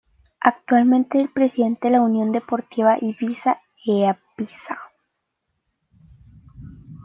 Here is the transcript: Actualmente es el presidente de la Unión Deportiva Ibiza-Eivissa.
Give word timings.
Actualmente 0.39 1.19
es 1.19 1.25
el 1.25 1.29
presidente 1.29 1.87
de 1.87 1.91
la 1.91 2.01
Unión 2.01 2.31
Deportiva 2.31 2.97
Ibiza-Eivissa. 2.99 3.59